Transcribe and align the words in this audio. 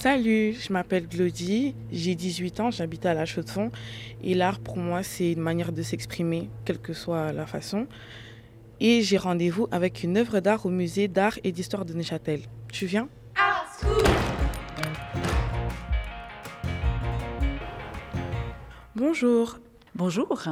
Salut, 0.00 0.54
je 0.54 0.72
m'appelle 0.72 1.06
Glody, 1.06 1.74
j'ai 1.92 2.14
18 2.14 2.60
ans, 2.60 2.70
j'habite 2.70 3.04
à 3.04 3.12
La 3.12 3.26
Chaux-de-Fonds 3.26 3.70
et 4.22 4.34
l'art 4.34 4.58
pour 4.58 4.78
moi 4.78 5.02
c'est 5.02 5.32
une 5.32 5.42
manière 5.42 5.72
de 5.72 5.82
s'exprimer, 5.82 6.48
quelle 6.64 6.78
que 6.78 6.94
soit 6.94 7.34
la 7.34 7.44
façon. 7.44 7.86
Et 8.80 9.02
j'ai 9.02 9.18
rendez-vous 9.18 9.68
avec 9.70 10.02
une 10.02 10.16
œuvre 10.16 10.40
d'art 10.40 10.64
au 10.64 10.70
musée 10.70 11.06
d'art 11.06 11.38
et 11.44 11.52
d'histoire 11.52 11.84
de 11.84 11.92
Neuchâtel. 11.92 12.40
Tu 12.72 12.86
viens? 12.86 13.10
Bonjour. 18.96 19.58
Bonjour. 19.94 20.42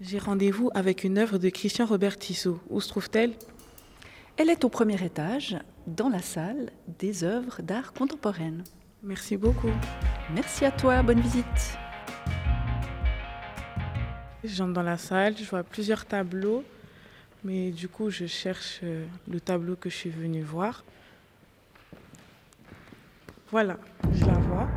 J'ai 0.00 0.18
rendez-vous 0.20 0.70
avec 0.72 1.02
une 1.02 1.18
œuvre 1.18 1.38
de 1.38 1.48
Christian 1.48 1.86
Robert 1.86 2.16
Tissot. 2.16 2.60
Où 2.70 2.80
se 2.80 2.90
trouve-t-elle? 2.90 3.32
Elle 4.36 4.50
est 4.50 4.64
au 4.64 4.68
premier 4.68 5.04
étage, 5.04 5.56
dans 5.88 6.08
la 6.08 6.22
salle 6.22 6.70
des 7.00 7.24
œuvres 7.24 7.60
d'art 7.60 7.92
contemporaine. 7.92 8.62
Merci 9.06 9.36
beaucoup. 9.36 9.70
Merci 10.32 10.64
à 10.64 10.70
toi, 10.70 11.02
bonne 11.02 11.20
visite. 11.20 11.78
J'entre 14.42 14.72
dans 14.72 14.82
la 14.82 14.96
salle, 14.96 15.36
je 15.36 15.44
vois 15.44 15.62
plusieurs 15.62 16.06
tableaux, 16.06 16.64
mais 17.44 17.70
du 17.70 17.86
coup 17.86 18.08
je 18.08 18.24
cherche 18.24 18.80
euh, 18.82 19.04
le 19.30 19.40
tableau 19.40 19.76
que 19.76 19.90
je 19.90 19.94
suis 19.94 20.08
venue 20.08 20.40
voir. 20.40 20.84
Voilà, 23.50 23.78
je 24.14 24.24
la 24.24 24.38
vois. 24.38 24.68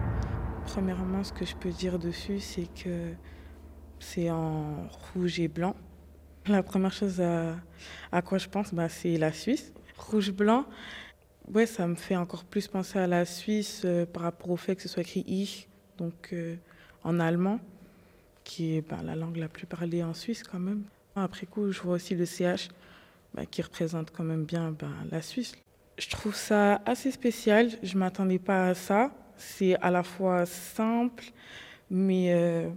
Premièrement, 0.65 1.23
ce 1.23 1.31
que 1.31 1.45
je 1.45 1.55
peux 1.55 1.71
dire 1.71 1.97
dessus, 1.97 2.41
c'est 2.41 2.67
que 2.83 3.13
c'est 3.99 4.29
en 4.29 4.89
rouge 5.13 5.39
et 5.39 5.47
blanc. 5.47 5.73
La 6.47 6.63
première 6.63 6.91
chose 6.91 7.21
à, 7.21 8.21
quoi 8.21 8.39
je 8.39 8.49
pense, 8.49 8.73
bah, 8.73 8.89
c'est 8.89 9.17
la 9.17 9.31
Suisse. 9.31 9.71
Rouge-blanc, 9.97 10.65
ouais, 11.53 11.65
ça 11.65 11.87
me 11.87 11.95
fait 11.95 12.15
encore 12.15 12.43
plus 12.43 12.67
penser 12.67 12.99
à 12.99 13.07
la 13.07 13.25
Suisse 13.25 13.81
euh, 13.85 14.05
par 14.05 14.23
rapport 14.23 14.49
au 14.51 14.57
fait 14.57 14.75
que 14.75 14.81
ce 14.81 14.89
soit 14.89 15.01
écrit 15.01 15.23
Ich, 15.27 15.67
donc 15.97 16.29
euh, 16.33 16.55
en 17.03 17.19
allemand, 17.19 17.59
qui 18.43 18.75
est 18.75 18.81
bah, 18.81 18.99
la 19.03 19.15
langue 19.15 19.37
la 19.37 19.47
plus 19.47 19.65
parlée 19.65 20.03
en 20.03 20.13
Suisse 20.13 20.43
quand 20.43 20.59
même. 20.59 20.83
Après 21.15 21.45
coup, 21.45 21.71
je 21.71 21.81
vois 21.81 21.95
aussi 21.95 22.15
le 22.15 22.25
CH, 22.25 22.69
bah, 23.33 23.45
qui 23.45 23.61
représente 23.61 24.11
quand 24.11 24.23
même 24.23 24.43
bien 24.43 24.71
bah, 24.71 24.87
la 25.11 25.21
Suisse. 25.21 25.53
Je 25.97 26.09
trouve 26.09 26.35
ça 26.35 26.81
assez 26.85 27.11
spécial, 27.11 27.71
je 27.81 27.95
ne 27.95 27.99
m'attendais 27.99 28.39
pas 28.39 28.67
à 28.67 28.75
ça. 28.75 29.11
C'est 29.37 29.75
à 29.81 29.91
la 29.91 30.03
fois 30.03 30.45
simple, 30.45 31.25
mais 31.89 32.33
euh, 32.33 32.69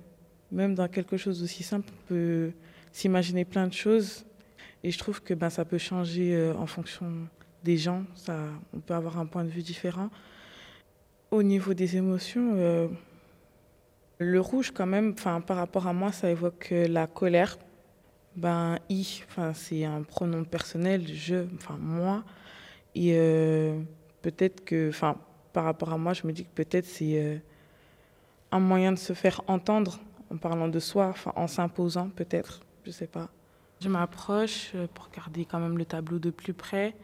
même 0.52 0.74
dans 0.74 0.88
quelque 0.88 1.16
chose 1.16 1.42
aussi 1.42 1.62
simple, 1.62 1.90
on 1.90 2.08
peut 2.08 2.52
s'imaginer 2.92 3.44
plein 3.44 3.66
de 3.66 3.72
choses. 3.72 4.24
Et 4.82 4.90
je 4.90 4.98
trouve 4.98 5.22
que 5.22 5.34
ben, 5.34 5.50
ça 5.50 5.66
peut 5.66 5.78
changer 5.78 6.52
en 6.56 6.66
fonction 6.66 7.28
des 7.64 7.76
gens. 7.76 8.04
Ça, 8.14 8.36
on 8.74 8.80
peut 8.80 8.94
avoir 8.94 9.18
un 9.18 9.26
point 9.26 9.44
de 9.44 9.50
vue 9.50 9.62
différent. 9.62 10.10
Au 11.30 11.42
niveau 11.42 11.74
des 11.74 11.96
émotions, 11.96 12.52
euh, 12.56 12.88
le 14.18 14.40
rouge, 14.40 14.72
quand 14.72 14.86
même, 14.86 15.14
par 15.14 15.56
rapport 15.56 15.86
à 15.86 15.92
moi, 15.92 16.12
ça 16.12 16.30
évoque 16.30 16.68
euh, 16.72 16.88
la 16.88 17.06
colère. 17.06 17.58
Ben, 18.36 18.78
I, 18.88 19.24
c'est 19.54 19.84
un 19.84 20.02
pronom 20.02 20.44
personnel, 20.44 21.06
je, 21.12 21.46
enfin, 21.56 21.76
moi. 21.80 22.22
Et 22.94 23.12
peut-être 24.22 24.64
que, 24.64 24.90
par 25.52 25.64
rapport 25.64 25.92
à 25.92 25.98
moi, 25.98 26.12
je 26.12 26.26
me 26.26 26.32
dis 26.32 26.44
que 26.44 26.50
peut-être 26.54 26.86
c'est 26.86 27.42
un 28.52 28.60
moyen 28.60 28.92
de 28.92 28.98
se 28.98 29.12
faire 29.12 29.42
entendre 29.46 30.00
en 30.32 30.36
parlant 30.36 30.68
de 30.68 30.78
soi, 30.78 31.14
en 31.34 31.46
s'imposant 31.46 32.08
peut-être, 32.08 32.60
je 32.84 32.90
ne 32.90 32.92
sais 32.92 33.06
pas. 33.06 33.28
Je 33.80 33.88
m'approche 33.88 34.72
euh, 34.74 34.86
pour 34.92 35.08
garder 35.10 35.44
quand 35.44 35.58
même 35.58 35.78
le 35.78 35.84
tableau 35.84 36.18
de 36.18 36.30
plus 36.30 36.52
près. 36.52 36.94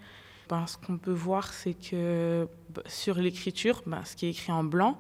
Ben, 0.49 0.67
ce 0.67 0.77
qu'on 0.77 0.97
peut 0.97 1.13
voir, 1.13 1.53
c'est 1.53 1.75
que 1.75 2.49
bah, 2.71 2.83
sur 2.87 3.17
l'écriture, 3.17 3.83
ben, 3.87 4.05
ce 4.05 4.15
qui 4.15 4.27
est 4.27 4.31
écrit 4.31 4.53
en 4.53 4.63
blanc, 4.63 4.99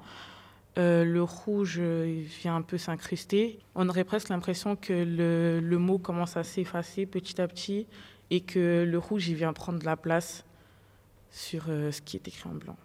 euh, 0.78 1.04
le 1.04 1.22
rouge 1.22 1.76
euh, 1.78 2.22
vient 2.42 2.56
un 2.56 2.62
peu 2.62 2.78
s'incruster. 2.78 3.60
On 3.74 3.88
aurait 3.88 4.04
presque 4.04 4.28
l'impression 4.28 4.76
que 4.76 4.92
le, 4.92 5.78
mot 5.78 5.98
commence 5.98 6.36
à 6.36 6.44
s'effacer 6.44 7.06
petit 7.06 7.40
à 7.40 7.46
petit 7.46 7.86
et 8.30 8.40
que 8.40 8.84
le 8.88 8.98
rouge 8.98 9.28
vient 9.28 9.52
prendre 9.52 9.84
la 9.84 9.96
place 9.96 10.44
sur 11.30 11.64
ce 11.66 12.00
qui 12.00 12.16
est 12.16 12.26
écrit 12.26 12.48
en 12.48 12.54
blanc. 12.54 12.76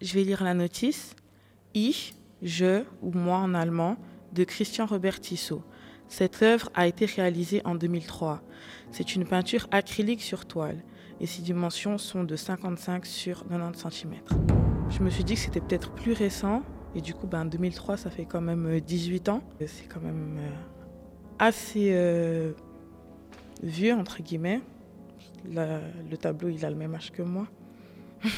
Je 0.00 0.14
vais 0.14 0.24
lire 0.24 0.42
la 0.42 0.54
notice. 0.54 1.14
Ich, 1.74 2.14
je 2.42 2.84
ou 3.02 3.12
moi 3.12 3.38
en 3.38 3.52
allemand, 3.52 3.98
de 4.32 4.44
Christian 4.44 4.86
Robert 4.86 5.20
Tissot. 5.20 5.62
Cette 6.08 6.42
œuvre 6.42 6.70
a 6.74 6.86
été 6.86 7.04
réalisée 7.04 7.60
en 7.64 7.74
2003. 7.74 8.42
C'est 8.90 9.14
une 9.14 9.26
peinture 9.26 9.68
acrylique 9.70 10.22
sur 10.22 10.46
toile 10.46 10.82
et 11.20 11.26
ses 11.26 11.42
dimensions 11.42 11.98
sont 11.98 12.24
de 12.24 12.34
55 12.34 13.06
sur 13.06 13.46
90 13.46 13.86
cm. 13.90 14.14
Je 14.90 15.02
me 15.02 15.10
suis 15.10 15.24
dit 15.24 15.34
que 15.34 15.40
c'était 15.40 15.60
peut-être 15.60 15.92
plus 15.92 16.12
récent 16.12 16.62
et 16.94 17.00
du 17.00 17.14
coup, 17.14 17.26
ben, 17.26 17.44
2003, 17.44 17.96
ça 17.96 18.10
fait 18.10 18.24
quand 18.24 18.40
même 18.40 18.80
18 18.80 19.28
euh, 19.28 19.32
ans. 19.32 19.42
C'est 19.64 19.86
quand 19.86 20.00
même 20.00 20.38
euh, 20.38 20.50
assez 21.38 21.90
euh, 21.92 22.52
vieux, 23.62 23.94
entre 23.94 24.22
guillemets. 24.22 24.60
le 25.44 26.16
tableau, 26.16 26.48
il 26.48 26.64
a 26.64 26.70
le 26.70 26.76
même 26.76 26.94
âge 26.94 27.12
que 27.12 27.22
moi. 27.22 27.46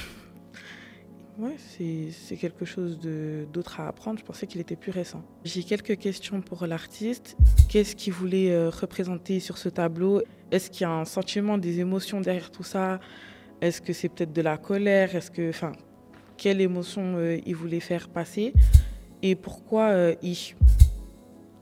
Ouais, 1.38 1.56
c'est 1.56 2.36
quelque 2.36 2.66
chose 2.66 2.98
d'autre 3.00 3.80
à 3.80 3.88
apprendre. 3.88 4.18
Je 4.18 4.24
pensais 4.24 4.46
qu'il 4.46 4.60
était 4.60 4.76
plus 4.76 4.92
récent. 4.92 5.22
J'ai 5.44 5.62
quelques 5.62 5.96
questions 5.96 6.42
pour 6.42 6.66
l'artiste. 6.66 7.38
Qu'est-ce 7.72 7.96
qu'il 7.96 8.12
voulait 8.12 8.52
euh, 8.52 8.68
représenter 8.68 9.40
sur 9.40 9.56
ce 9.56 9.70
tableau? 9.70 10.20
Est-ce 10.50 10.68
qu'il 10.68 10.82
y 10.82 10.84
a 10.84 10.90
un 10.90 11.06
sentiment, 11.06 11.56
des 11.56 11.80
émotions 11.80 12.20
derrière 12.20 12.50
tout 12.50 12.64
ça? 12.64 13.00
Est-ce 13.62 13.80
que 13.80 13.94
c'est 13.94 14.10
peut-être 14.10 14.34
de 14.34 14.42
la 14.42 14.58
colère? 14.58 15.16
Est-ce 15.16 15.30
que, 15.30 15.48
enfin, 15.48 15.72
quelle 16.36 16.60
émotion 16.60 17.14
euh, 17.16 17.38
il 17.46 17.56
voulait 17.56 17.80
faire 17.80 18.10
passer? 18.10 18.52
Et 19.22 19.36
pourquoi 19.36 19.84
euh, 19.84 20.14
il 20.22 20.36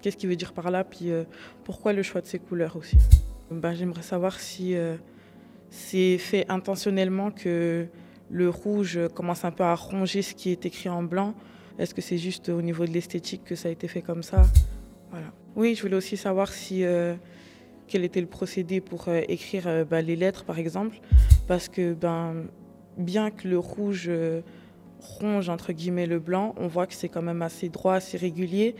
Qu'est-ce 0.02 0.16
qu'il 0.16 0.28
veut 0.28 0.34
dire 0.34 0.52
par 0.52 0.72
là? 0.72 0.82
Puis 0.82 1.12
pourquoi 1.62 1.92
le 1.92 2.02
choix 2.02 2.20
de 2.20 2.26
ces 2.26 2.40
couleurs 2.40 2.74
aussi? 2.74 2.96
Ben, 3.52 3.72
J'aimerais 3.72 4.02
savoir 4.02 4.40
si 4.40 4.74
c'est 5.68 6.18
fait 6.18 6.44
intentionnellement 6.48 7.30
que 7.30 7.86
le 8.30 8.48
rouge 8.48 8.98
commence 9.14 9.44
un 9.44 9.52
peu 9.52 9.62
à 9.62 9.76
ronger 9.76 10.22
ce 10.22 10.34
qui 10.34 10.50
est 10.50 10.66
écrit 10.66 10.88
en 10.88 11.04
blanc. 11.04 11.34
Est-ce 11.78 11.94
que 11.94 12.00
c'est 12.00 12.18
juste 12.18 12.48
au 12.48 12.62
niveau 12.62 12.84
de 12.84 12.90
l'esthétique 12.90 13.44
que 13.44 13.54
ça 13.54 13.68
a 13.68 13.70
été 13.70 13.86
fait 13.86 14.02
comme 14.02 14.24
ça? 14.24 14.42
Oui, 15.56 15.74
je 15.74 15.82
voulais 15.82 15.96
aussi 15.96 16.16
savoir 16.16 16.48
euh, 16.72 17.16
quel 17.88 18.04
était 18.04 18.20
le 18.20 18.26
procédé 18.26 18.80
pour 18.80 19.08
euh, 19.08 19.20
écrire 19.28 19.66
euh, 19.66 19.84
bah, 19.84 20.00
les 20.00 20.16
lettres, 20.16 20.44
par 20.44 20.58
exemple, 20.58 21.00
parce 21.48 21.68
que 21.68 21.92
ben, 21.92 22.44
bien 22.96 23.30
que 23.30 23.48
le 23.48 23.58
rouge 23.58 24.10
ronge 25.00 25.48
entre 25.48 25.72
guillemets 25.72 26.06
le 26.06 26.18
blanc, 26.18 26.54
on 26.56 26.68
voit 26.68 26.86
que 26.86 26.94
c'est 26.94 27.08
quand 27.08 27.22
même 27.22 27.42
assez 27.42 27.68
droit, 27.68 27.94
assez 27.94 28.16
régulier. 28.16 28.76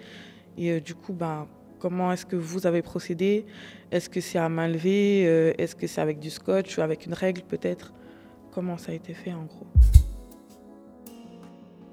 Et 0.56 0.80
du 0.80 0.94
coup, 0.94 1.12
ben, 1.12 1.48
comment 1.78 2.12
est-ce 2.12 2.26
que 2.26 2.36
vous 2.36 2.66
avez 2.66 2.82
procédé? 2.82 3.47
Est-ce 3.91 4.08
que 4.08 4.20
c'est 4.20 4.38
à 4.38 4.48
main 4.48 4.68
levée? 4.68 5.22
Est-ce 5.58 5.74
que 5.74 5.86
c'est 5.86 6.00
avec 6.00 6.18
du 6.18 6.30
scotch 6.30 6.78
ou 6.78 6.82
avec 6.82 7.06
une 7.06 7.14
règle 7.14 7.42
peut-être? 7.42 7.92
Comment 8.52 8.76
ça 8.78 8.92
a 8.92 8.94
été 8.94 9.14
fait 9.14 9.32
en 9.32 9.44
gros? 9.44 9.66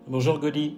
Bonjour 0.07 0.39
Goli. 0.39 0.77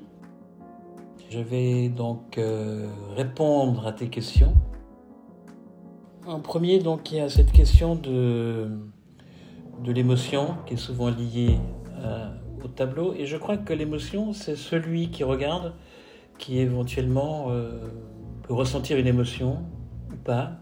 Je 1.30 1.38
vais 1.38 1.90
donc 1.90 2.40
euh, 2.40 2.88
répondre 3.16 3.86
à 3.86 3.92
tes 3.92 4.10
questions. 4.10 4.56
En 6.26 6.40
premier, 6.40 6.80
donc, 6.80 7.12
il 7.12 7.20
y 7.20 7.22
a 7.22 7.30
cette 7.30 7.52
question 7.52 7.94
de, 7.94 8.68
de 9.84 9.92
l'émotion 9.92 10.56
qui 10.66 10.74
est 10.74 10.78
souvent 10.78 11.12
liée 11.12 11.60
euh, 12.00 12.30
au 12.64 12.68
tableau. 12.68 13.14
Et 13.14 13.28
je 13.28 13.38
crois 13.38 13.58
que 13.58 13.74
l'émotion, 13.74 14.34
c'est 14.34 14.56
celui 14.56 15.12
qui 15.12 15.24
regarde 15.24 15.76
qui 16.40 16.58
éventuellement 16.58 17.48
euh, 17.50 17.90
peut 18.42 18.56
ressentir 18.56 18.98
une 18.98 19.08
émotion 19.08 19.64
ou 20.12 20.16
pas, 20.16 20.54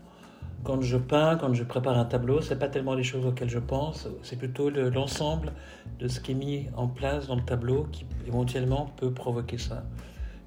quand 0.66 0.82
je 0.82 0.98
peins, 0.98 1.38
quand 1.38 1.54
je 1.54 1.64
prépare 1.64 1.98
un 1.98 2.04
tableau, 2.04 2.42
c'est 2.42 2.60
pas 2.60 2.68
tellement 2.68 2.96
les 2.96 3.04
choses 3.04 3.26
auxquelles 3.26 3.50
je 3.50 3.60
pense, 3.60 4.10
c'est 4.22 4.38
plutôt 4.38 4.70
l'ensemble 4.70 5.54
de 6.00 6.10
ce 6.10 6.20
qui 6.20 6.32
est 6.32 6.36
mis 6.36 6.66
en 6.76 6.88
place 6.88 7.28
dans 7.28 7.36
le 7.36 7.46
tableau 7.46 7.88
qui 7.92 8.06
éventuellement 8.28 8.88
peut 8.98 9.14
provoquer 9.14 9.60
ça 9.60 9.84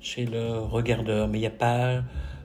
chez 0.01 0.27
le 0.27 0.59
regardeur. 0.59 1.29
Mais 1.29 1.39
il 1.39 1.43
n'y 1.43 1.47
a 1.47 1.51
pas 1.51 2.03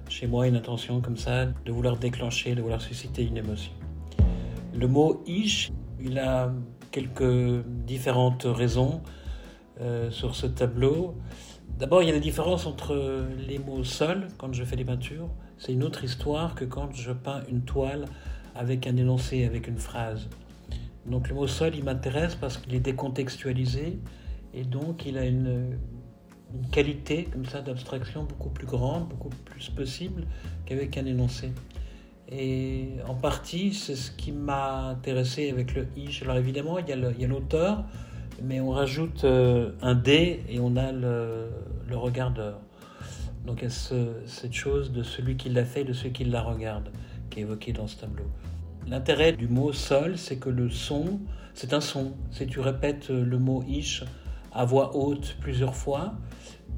chez 0.10 0.28
moi 0.28 0.48
une 0.48 0.56
intention 0.56 1.02
comme 1.02 1.18
ça 1.18 1.46
de 1.46 1.72
vouloir 1.72 1.98
déclencher, 1.98 2.56
de 2.56 2.62
vouloir 2.62 2.82
susciter 2.82 3.24
une 3.24 3.38
émotion. 3.38 3.74
Le 4.74 4.88
mot 4.88 5.24
ish, 5.26 5.72
il 6.00 6.20
a 6.20 6.54
quelques 6.92 7.66
différentes 7.86 8.44
raisons 8.46 9.02
euh, 9.82 10.12
sur 10.12 10.36
ce 10.36 10.48
tableau. 10.48 11.16
D'abord, 11.80 12.04
il 12.04 12.08
y 12.08 12.12
a 12.12 12.14
des 12.14 12.20
différences 12.20 12.66
entre 12.66 13.26
les 13.48 13.58
mots 13.60 13.84
sol 13.84 14.28
quand 14.38 14.54
je 14.54 14.64
fais 14.64 14.76
des 14.76 14.86
peintures 14.86 15.30
c'est 15.58 15.74
une 15.74 15.84
autre 15.84 16.04
histoire 16.04 16.56
que 16.56 16.66
quand 16.66 16.94
je 16.94 17.12
peins 17.12 17.44
une 17.50 17.62
toile 17.62 18.06
avec 18.56 18.88
un 18.88 18.96
énoncé, 18.98 19.46
avec 19.46 19.68
une 19.68 19.78
phrase. 19.78 20.28
Donc 21.06 21.30
le 21.30 21.36
mot 21.36 21.48
sol, 21.48 21.74
il 21.76 21.84
m'intéresse 21.84 22.36
parce 22.36 22.58
qu'il 22.58 22.74
est 22.76 22.80
décontextualisé 22.80 24.00
et 24.54 24.64
donc 24.64 25.06
il 25.06 25.18
a 25.18 25.26
une, 25.26 25.78
qualité 26.72 27.26
comme 27.26 27.46
ça 27.46 27.62
d'abstraction 27.62 28.24
beaucoup 28.24 28.50
plus 28.50 28.68
grande, 28.68 29.10
beaucoup 29.10 29.30
plus 29.30 29.70
possible 29.70 30.26
qu'avec 30.66 30.98
un 30.98 31.06
énoncé. 31.06 31.52
Et 32.30 32.90
en 33.08 33.14
partie, 33.14 33.74
c'est 33.74 33.96
ce 33.96 34.12
qui 34.12 34.32
m'a 34.32 34.90
intéressé 34.90 35.50
avec 35.50 35.76
le 35.76 35.88
ish. 35.96 36.24
Alors 36.24 36.38
évidemment, 36.38 36.80
il 36.80 36.88
y 36.88 37.24
a 37.24 37.28
l'auteur, 37.28 37.86
mais 38.42 38.60
on 38.60 38.72
rajoute 38.72 39.24
euh, 39.24 39.72
un 39.82 39.94
D 39.96 40.44
et 40.50 40.60
on 40.60 40.76
a 40.76 40.92
le, 40.92 41.50
le 41.88 41.98
regardeur. 41.98 42.60
Donc 43.46 43.60
il 43.62 43.66
y 43.66 43.68
a 43.68 44.04
cette 44.26 44.54
chose 44.54 44.92
de 44.92 45.04
celui 45.04 45.38
qui 45.38 45.50
l'a 45.50 45.66
fait 45.66 45.84
de 45.84 45.94
celui 45.94 46.14
qui 46.14 46.24
la 46.24 46.42
regarde, 46.42 46.90
qui 47.30 47.40
est 47.40 47.42
évoqué 47.44 47.74
dans 47.74 47.88
ce 47.88 47.98
tableau. 47.98 48.26
L'intérêt 48.88 49.34
du 49.34 49.48
mot 49.48 49.72
sol, 49.72 50.18
c'est 50.18 50.38
que 50.38 50.50
le 50.50 50.70
son, 50.70 51.20
c'est 51.54 51.74
un 51.74 51.82
son. 51.82 52.14
Si 52.32 52.48
tu 52.48 52.60
répètes 52.60 53.10
le 53.10 53.38
mot 53.38 53.64
ish 53.68 54.04
à 54.56 54.66
voix 54.66 54.96
haute 54.96 55.36
plusieurs 55.42 55.76
fois, 55.76 56.14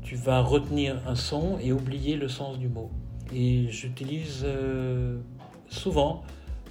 tu 0.02 0.16
vas 0.16 0.42
retenir 0.42 1.00
un 1.08 1.16
son 1.16 1.60
et 1.60 1.72
oublier 1.72 2.18
le 2.18 2.28
sens 2.28 2.58
du 2.58 2.68
mot. 2.68 2.92
Et 3.34 3.68
j'utilise 3.70 4.42
euh, 4.44 5.20
souvent 5.70 6.24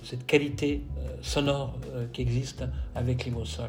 cette 0.02 0.26
qualité 0.26 0.82
euh, 0.98 1.16
sonore 1.20 1.78
euh, 1.94 2.06
qui 2.12 2.22
existe 2.22 2.64
avec 2.94 3.24
les 3.24 3.30
mots 3.30 3.44
sol. 3.44 3.68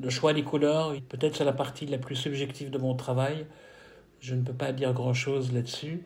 Le 0.00 0.10
choix 0.10 0.32
des 0.32 0.44
couleurs, 0.44 0.94
peut-être 1.08 1.36
c'est 1.36 1.44
la 1.44 1.52
partie 1.52 1.86
la 1.86 1.98
plus 1.98 2.16
subjective 2.16 2.70
de 2.70 2.78
mon 2.78 2.94
travail. 2.94 3.46
Je 4.20 4.34
ne 4.34 4.42
peux 4.42 4.54
pas 4.54 4.72
dire 4.72 4.92
grand-chose 4.92 5.52
là-dessus. 5.52 6.04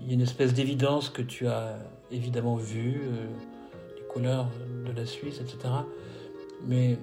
Il 0.00 0.06
y 0.06 0.10
a 0.10 0.14
une 0.14 0.20
espèce 0.20 0.54
d'évidence 0.54 1.08
que 1.08 1.22
tu 1.22 1.46
as 1.48 1.78
évidemment 2.10 2.56
vue, 2.56 3.00
les 3.96 4.04
couleurs 4.08 4.48
de 4.86 4.92
la 4.92 5.06
Suisse, 5.06 5.40
etc. 5.40 5.74
Mais 6.66 6.98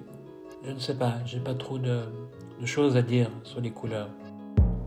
je 0.64 0.70
ne 0.70 0.78
sais 0.78 0.94
pas, 0.94 1.14
j'ai 1.24 1.40
pas 1.40 1.54
trop 1.54 1.78
de, 1.78 2.02
choses 2.64 2.96
à 2.96 3.02
dire 3.02 3.30
sur 3.44 3.60
les 3.60 3.70
couleurs. 3.70 4.08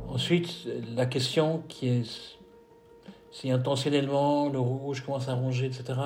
Ensuite, 0.08 0.68
la 0.96 1.06
question 1.06 1.64
qui 1.68 1.88
est 1.88 2.40
si 3.32 3.52
intentionnellement 3.52 4.50
le 4.50 4.60
rouge 4.60 5.06
commence 5.06 5.28
à 5.28 5.34
ronger, 5.34 5.68
etc. 5.68 6.00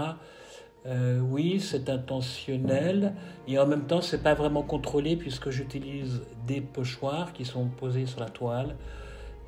Euh, 0.85 1.21
oui, 1.21 1.61
c'est 1.61 1.89
intentionnel 1.89 3.15
et 3.47 3.57
en 3.57 3.65
même 3.65 3.87
temps, 3.87 4.01
c'est 4.01 4.21
pas 4.21 4.33
vraiment 4.33 4.63
contrôlé 4.63 5.15
puisque 5.15 5.49
j'utilise 5.49 6.21
des 6.45 6.59
pochoirs 6.59 7.31
qui 7.31 7.45
sont 7.45 7.67
posés 7.67 8.05
sur 8.05 8.19
la 8.19 8.29
toile 8.29 8.75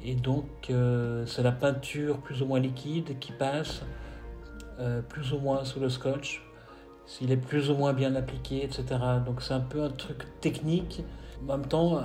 et 0.04 0.16
donc 0.16 0.46
euh, 0.70 1.26
c'est 1.26 1.44
la 1.44 1.52
peinture 1.52 2.20
plus 2.20 2.42
ou 2.42 2.46
moins 2.46 2.60
liquide 2.60 3.20
qui 3.20 3.34
passe 3.34 3.82
euh, 4.80 5.02
plus 5.02 5.34
ou 5.34 5.40
moins 5.40 5.66
sous 5.66 5.80
le 5.80 5.90
scotch, 5.90 6.45
s'il 7.08 7.32
est 7.32 7.38
plus 7.38 7.70
ou 7.70 7.76
moins 7.76 7.94
bien 7.94 8.16
appliqué, 8.16 8.64
etc. 8.64 8.84
Donc 9.26 9.42
c'est 9.42 9.54
un 9.54 9.60
peu 9.60 9.84
un 9.84 9.90
truc 9.90 10.26
technique. 10.42 11.04
En 11.44 11.58
même 11.58 11.68
temps, 11.68 12.02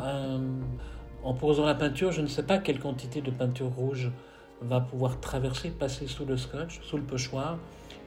en 1.22 1.34
posant 1.34 1.66
la 1.66 1.74
peinture, 1.74 2.12
je 2.12 2.20
ne 2.20 2.26
sais 2.26 2.42
pas 2.42 2.58
quelle 2.58 2.78
quantité 2.78 3.20
de 3.20 3.30
peinture 3.30 3.68
rouge 3.68 4.10
va 4.62 4.80
pouvoir 4.80 5.20
traverser, 5.20 5.70
passer 5.70 6.06
sous 6.06 6.24
le 6.24 6.36
scotch, 6.36 6.80
sous 6.82 6.96
le 6.96 7.02
pochoir, 7.02 7.58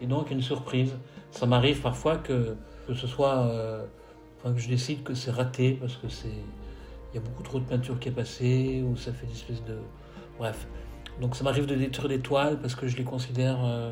et 0.01 0.05
donc 0.05 0.31
une 0.31 0.41
surprise. 0.41 0.93
Ça 1.31 1.45
m'arrive 1.45 1.81
parfois 1.81 2.17
que, 2.17 2.55
ce 2.93 3.07
soit, 3.07 3.47
euh, 3.47 3.83
que 4.43 4.59
je 4.59 4.67
décide 4.67 5.03
que 5.03 5.13
c'est 5.15 5.31
raté 5.31 5.77
parce 5.79 5.95
que 5.95 6.07
c'est, 6.09 6.27
il 6.27 7.15
y 7.15 7.17
a 7.17 7.21
beaucoup 7.21 7.43
trop 7.43 7.59
de 7.59 7.65
peinture 7.65 7.99
qui 7.99 8.09
est 8.09 8.13
passée 8.13 8.83
ou 8.87 8.95
ça 8.95 9.13
fait 9.13 9.25
des 9.25 9.33
espèces 9.33 9.63
de, 9.65 9.77
bref. 10.37 10.67
Donc 11.21 11.35
ça 11.35 11.43
m'arrive 11.43 11.65
de 11.65 11.75
détruire 11.75 12.09
des 12.09 12.19
toiles 12.19 12.59
parce 12.59 12.75
que 12.75 12.87
je 12.87 12.97
les 12.97 13.03
considère 13.03 13.57
euh, 13.63 13.91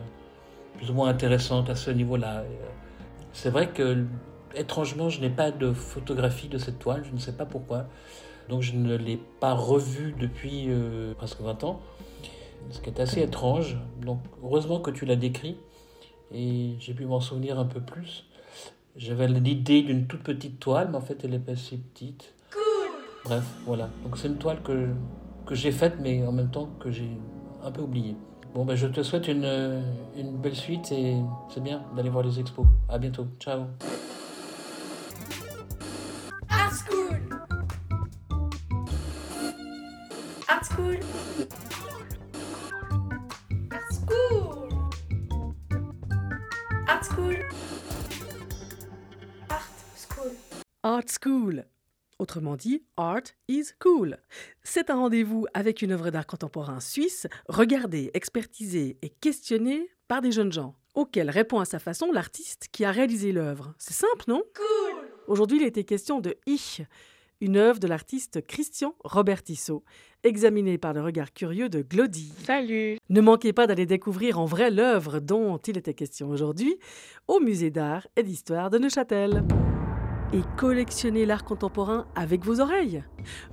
plus 0.77 0.89
ou 0.91 0.93
moins 0.93 1.09
intéressantes 1.09 1.69
à 1.69 1.75
ce 1.75 1.91
niveau-là. 1.91 2.43
Euh, 3.31 3.33
c'est 3.33 3.49
vrai 3.49 3.69
que 3.69 4.05
étrangement, 4.55 5.09
je 5.09 5.21
n'ai 5.21 5.29
pas 5.29 5.51
de 5.51 5.73
photographie 5.73 6.47
de 6.47 6.57
cette 6.57 6.79
toile, 6.79 7.03
je 7.05 7.11
ne 7.11 7.19
sais 7.19 7.33
pas 7.33 7.45
pourquoi. 7.45 7.85
Donc 8.49 8.61
je 8.61 8.73
ne 8.75 8.95
l'ai 8.95 9.19
pas 9.39 9.53
revue 9.53 10.13
depuis 10.19 10.67
presque 11.17 11.39
20 11.39 11.63
ans 11.63 11.79
ce 12.69 12.79
qui 12.79 12.89
est 12.89 12.99
assez 12.99 13.21
étrange. 13.21 13.77
Donc 14.01 14.19
heureusement 14.43 14.79
que 14.79 14.91
tu 14.91 15.05
l'as 15.05 15.15
décrit 15.15 15.57
et 16.31 16.75
j'ai 16.79 16.93
pu 16.93 17.05
m'en 17.05 17.19
souvenir 17.19 17.59
un 17.59 17.65
peu 17.65 17.81
plus. 17.81 18.25
J'avais 18.95 19.27
l'idée 19.27 19.81
d'une 19.81 20.05
toute 20.07 20.23
petite 20.23 20.59
toile, 20.59 20.89
mais 20.91 20.97
en 20.97 21.01
fait 21.01 21.23
elle 21.23 21.33
est 21.33 21.39
pas 21.39 21.55
si 21.55 21.77
petite. 21.77 22.33
Bref, 23.23 23.43
voilà. 23.65 23.89
Donc 24.03 24.17
c'est 24.17 24.27
une 24.27 24.37
toile 24.37 24.61
que, 24.63 24.89
que 25.45 25.55
j'ai 25.55 25.71
faite, 25.71 25.95
mais 25.99 26.25
en 26.25 26.31
même 26.31 26.51
temps 26.51 26.69
que 26.79 26.91
j'ai 26.91 27.09
un 27.63 27.71
peu 27.71 27.81
oubliée. 27.81 28.15
Bon, 28.53 28.65
ben, 28.65 28.75
je 28.75 28.87
te 28.87 29.01
souhaite 29.01 29.29
une, 29.29 29.81
une 30.17 30.37
belle 30.37 30.55
suite 30.55 30.91
et 30.91 31.15
c'est 31.49 31.63
bien 31.63 31.83
d'aller 31.95 32.09
voir 32.09 32.23
les 32.23 32.37
expos. 32.37 32.65
À 32.89 32.97
bientôt. 32.97 33.25
Ciao. 33.39 33.63
Art 36.49 36.73
School. 36.73 37.19
Art 40.49 40.65
School. 40.65 40.99
Art 50.83 51.07
School. 51.07 51.65
Autrement 52.21 52.55
dit, 52.55 52.83
Art 52.97 53.23
is 53.47 53.69
Cool. 53.79 54.19
C'est 54.61 54.91
un 54.91 54.95
rendez-vous 54.97 55.47
avec 55.55 55.81
une 55.81 55.91
œuvre 55.91 56.11
d'art 56.11 56.27
contemporain 56.27 56.79
suisse, 56.79 57.25
regardée, 57.49 58.11
expertisée 58.13 58.99
et 59.01 59.09
questionnée 59.09 59.89
par 60.07 60.21
des 60.21 60.31
jeunes 60.31 60.51
gens, 60.51 60.75
auxquels 60.93 61.31
répond 61.31 61.59
à 61.59 61.65
sa 61.65 61.79
façon 61.79 62.11
l'artiste 62.11 62.67
qui 62.71 62.85
a 62.85 62.91
réalisé 62.91 63.31
l'œuvre. 63.31 63.73
C'est 63.79 63.95
simple, 63.95 64.25
non? 64.27 64.43
Cool 64.55 65.09
Aujourd'hui, 65.25 65.57
il 65.57 65.63
était 65.63 65.83
question 65.83 66.19
de 66.19 66.37
Ich, 66.45 66.83
une 67.39 67.57
œuvre 67.57 67.79
de 67.79 67.87
l'artiste 67.87 68.45
Christian 68.45 68.93
Robert 69.03 69.41
Tissot, 69.41 69.83
examinée 70.23 70.77
par 70.77 70.93
le 70.93 71.01
regard 71.01 71.33
curieux 71.33 71.69
de 71.69 71.81
Glody. 71.81 72.31
Salut 72.45 72.99
Ne 73.09 73.21
manquez 73.21 73.51
pas 73.51 73.65
d'aller 73.65 73.87
découvrir 73.87 74.37
en 74.37 74.45
vrai 74.45 74.69
l'œuvre 74.69 75.19
dont 75.21 75.57
il 75.57 75.75
était 75.75 75.95
question 75.95 76.29
aujourd'hui 76.29 76.77
au 77.27 77.39
Musée 77.39 77.71
d'art 77.71 78.05
et 78.15 78.21
d'histoire 78.21 78.69
de 78.69 78.77
Neuchâtel 78.77 79.43
et 80.33 80.41
collectionnez 80.57 81.25
l'art 81.25 81.43
contemporain 81.43 82.07
avec 82.15 82.45
vos 82.45 82.61
oreilles. 82.61 83.03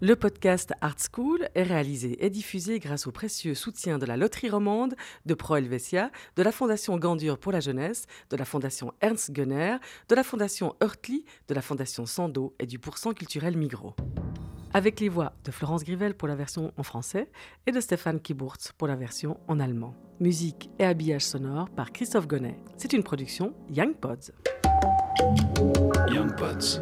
Le 0.01 0.15
podcast 0.15 0.74
Art 0.82 0.98
School 0.98 1.48
est 1.53 1.63
réalisé 1.63 2.25
et 2.25 2.32
diffusé 2.32 2.80
grâce 2.80 3.06
au 3.06 3.12
précieux 3.12 3.53
soutien 3.53 4.00
de 4.00 4.08
la 4.08 4.18
Loterie 4.18 4.50
Romande, 4.50 4.96
de 5.27 5.36
Pro 5.36 5.56
Helvetia, 5.56 6.10
de 6.36 6.42
la 6.42 6.51
Fondation 6.51 6.98
Gandur 6.98 7.38
pour 7.38 7.51
la 7.51 7.60
jeunesse, 7.60 8.08
de 8.32 8.38
la 8.38 8.44
Fondation 8.44 8.92
Ernst 9.01 9.34
Gunner, 9.34 9.77
de 10.10 10.15
la 10.15 10.24
Fondation 10.24 10.75
Hurtli, 10.82 11.25
de 11.48 11.53
la 11.53 11.62
Fondation 11.62 12.08
Sando 12.08 12.56
et 12.58 12.65
du 12.65 12.80
Pourcent 12.80 13.13
culturel 13.13 13.56
Migros 13.56 13.96
avec 14.74 15.00
les 15.00 15.10
voix 15.10 15.34
de 15.44 15.51
Florence 15.51 15.84
Grivel 15.84 16.13
pour 16.15 16.27
la 16.27 16.36
version 16.36 16.72
en 16.77 16.84
français 16.84 17.30
et 17.65 17.72
de 17.72 17.80
Stéphane 17.80 18.20
Kiburtz 18.20 18.72
pour 18.77 18.88
la 18.88 18.96
version 18.96 19.38
en 19.48 19.60
allemand. 19.60 19.96
Musique 20.20 20.70
et 20.80 20.86
habillage 20.86 21.25
sonore 21.25 21.70
par 21.70 21.92
Christophe 21.92 22.27
Gonnet. 22.27 22.60
C'est 22.77 22.94
une 22.94 23.03
production 23.03 23.53
Young 23.70 23.96
Pods. 23.96 24.32
Young 26.12 26.36
Pods. 26.36 26.80